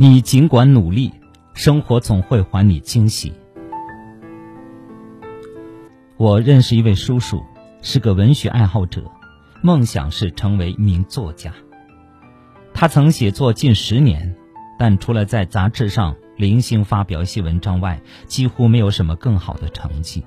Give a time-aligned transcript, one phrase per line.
[0.00, 1.12] 你尽管努力，
[1.54, 3.32] 生活总会还你惊喜。
[6.16, 7.42] 我认识一位叔叔，
[7.82, 9.02] 是个文学爱好者，
[9.60, 11.52] 梦想是成为一名作家。
[12.72, 14.36] 他曾写作近十年，
[14.78, 20.24] 但除了在杂志上零星发表一些文章外，几乎没有什么更好的成绩。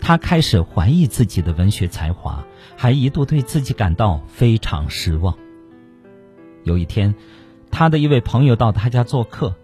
[0.00, 2.42] 他开始怀疑自己的文学才华，
[2.78, 5.36] 还一度对自己感到非常失望。
[6.64, 7.14] 有一天。
[7.70, 9.54] 他的一位朋友到他家做客，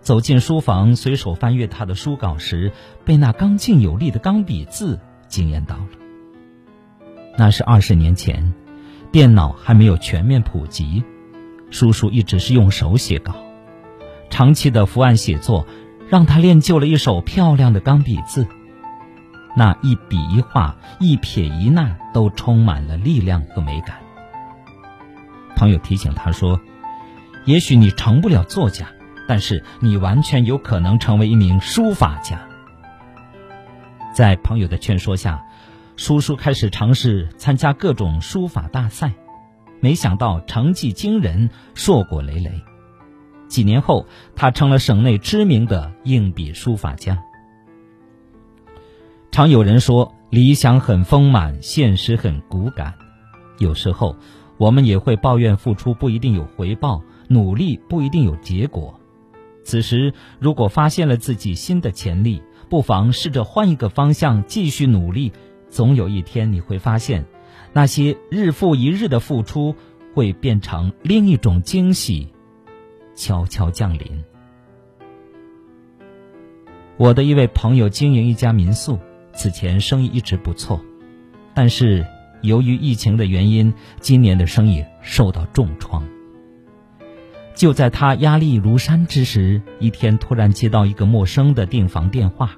[0.00, 2.72] 走进书房，随手翻阅他的书稿时，
[3.04, 4.98] 被那刚劲有力的钢笔字
[5.28, 5.88] 惊艳到了。
[7.36, 8.54] 那是二十年前，
[9.12, 11.04] 电脑还没有全面普及，
[11.70, 13.34] 叔叔一直是用手写稿，
[14.30, 15.66] 长期的伏案写作
[16.08, 18.46] 让他练就了一手漂亮的钢笔字，
[19.56, 23.98] 那一笔一画、一撇一捺都充满了力量和美感。
[25.56, 26.58] 朋友提醒他说。
[27.46, 28.88] 也许你成不了作家，
[29.28, 32.40] 但是你完全有可能成为一名书法家。
[34.12, 35.44] 在朋友的劝说下，
[35.96, 39.12] 叔叔开始尝试参加各种书法大赛，
[39.80, 42.50] 没想到成绩惊人，硕果累累。
[43.46, 47.22] 几年后，他成了省内知名的硬笔书法家。
[49.30, 52.94] 常有人说，理想很丰满，现实很骨感。
[53.58, 54.16] 有时候，
[54.56, 57.00] 我们也会抱怨付出不一定有回报。
[57.28, 59.00] 努力不一定有结果，
[59.64, 65.32] 此时如果发现了自己新的潜力，不妨试着换一个方向继续努力。
[65.68, 67.24] 总有一天你会发现，
[67.72, 69.74] 那些日复一日的付出
[70.14, 72.28] 会变成另一种惊喜，
[73.14, 74.24] 悄悄降临。
[76.96, 78.98] 我的一位朋友经营一家民宿，
[79.34, 80.80] 此前生意一直不错，
[81.52, 82.06] 但是
[82.40, 86.02] 由于疫情的原因，今年的生意受到重创。
[87.56, 92.50] 就在他压力如山之时，一天突然接到一个陌生的订房电话，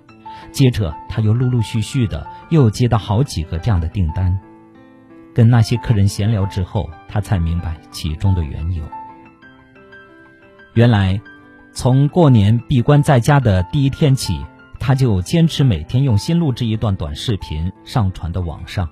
[0.50, 4.36] 接着他又陆陆续续的又接到好几个这样的订单。
[5.32, 8.82] 跟那些客人闲聊之后，他才明白其中的缘由。
[10.74, 11.20] 原来，
[11.72, 14.44] 从过年闭关在家的第一天起，
[14.80, 18.88] 他就坚持每天用心录制一段短视频上传到网上，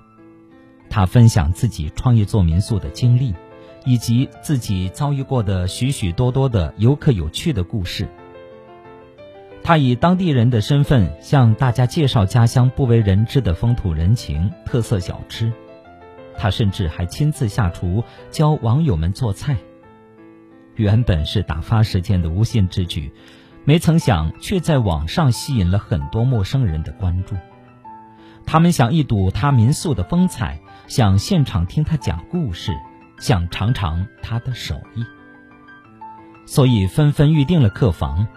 [0.89, 3.35] 他分享自己创业做民宿的经历。
[3.87, 8.05] 以及自己遭遇过的许许多多的游客有趣的故事，
[9.63, 15.53] 他以当地人的身份向大家介绍家乡不为人知的风土人情、特色小吃。
[16.37, 19.55] 他甚至还亲自下厨教网友们做菜。
[20.75, 23.09] 原本是打发时间的无心之举，
[23.63, 27.37] 没曾想却在网上吸引了很多陌生人的关注。
[28.45, 32.73] 他们想一睹他民宿的风采，想现场听他讲故事。
[33.19, 35.03] 想尝尝他的手艺，
[36.45, 38.27] 所以纷纷预定了客房。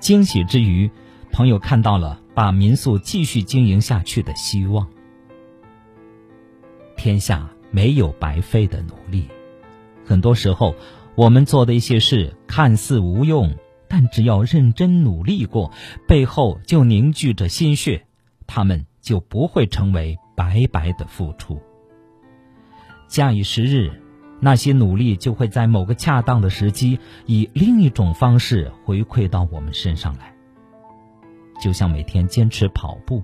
[0.00, 0.90] 惊喜之余，
[1.30, 4.88] 朋友看到了把民宿继续经营下去的希望。
[6.96, 9.28] 天下没有白费的努力，
[10.04, 10.74] 很多时候
[11.14, 13.56] 我们做的一些事看似无用，
[13.88, 15.70] 但只要认真努力过，
[16.08, 18.06] 背后就凝聚着心血，
[18.46, 21.60] 他们就不会成为白白的付出。
[23.12, 23.92] 假以时日，
[24.40, 30.34] 那些努力就会在某个恰当的时机，以另一种方式回馈到我们身上来。
[31.62, 33.22] 就像每天坚持跑步，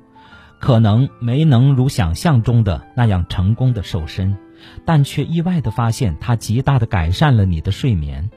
[0.60, 4.36] 可能没能如想象中的那样成功的瘦身，
[4.84, 8.30] 但却意外的发现它极大的改善了你的睡眠。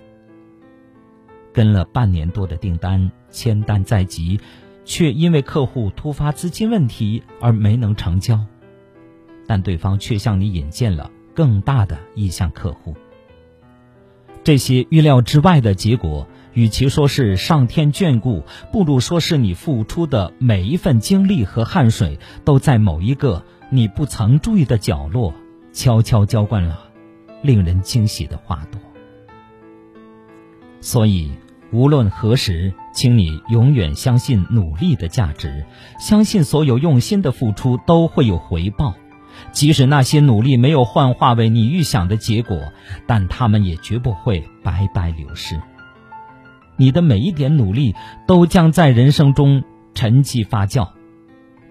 [1.52, 4.40] 跟了半年多的订单，签单在即，
[4.86, 8.40] 却因为客户突发资金问题而没能成交，
[9.46, 11.12] 但对方却向你引荐了。
[11.34, 12.96] 更大的意向客户，
[14.44, 25.34] 这些预料之外的结果，与其说是上天眷顾，不如说是你付出的每一份精力和汗水，都在某一个你不曾注意的角落，
[25.72, 26.90] 悄悄浇灌了
[27.42, 28.80] 令人惊喜的花朵。
[30.82, 31.32] 所以，
[31.72, 35.66] 无论何时，请你永远相信努力的价值，
[36.00, 38.96] 相信所有用心的付出都会有回报。
[39.52, 42.58] 即使那些努力没有幻化为你预想的结果，
[43.08, 45.60] 但他们也绝不会白白流失。
[46.78, 47.94] 你的每一点努力
[48.28, 50.88] 都将在人生中沉积发酵，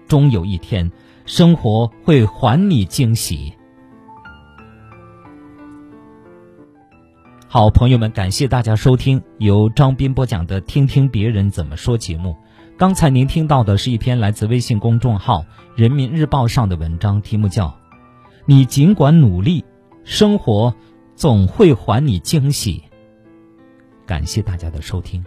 [0.07, 0.91] 终有一天，
[1.25, 3.53] 生活会还你惊喜。
[7.47, 12.33] 好，朋友们，感谢大家收听由张斌播讲的《听听别人怎么说》节目。
[12.81, 15.41] 刚才您听到的是一篇来自微信公众号
[15.75, 17.67] 《人民日报》上的文章，题目叫
[18.47, 19.63] 《你尽管努力，
[20.03, 20.73] 生活
[21.15, 22.81] 总会还你惊喜》。
[24.07, 25.23] 感谢大家的收听。